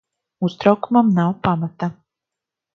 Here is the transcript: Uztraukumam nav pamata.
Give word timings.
Uztraukumam 0.47 1.07
nav 1.19 1.29
pamata. 1.43 1.87